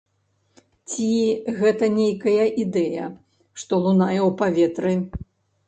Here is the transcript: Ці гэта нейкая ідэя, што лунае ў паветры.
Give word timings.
Ці 0.93 1.09
гэта 1.59 1.85
нейкая 1.99 2.45
ідэя, 2.65 3.05
што 3.61 3.73
лунае 3.85 4.19
ў 4.27 4.35
паветры. 4.43 4.99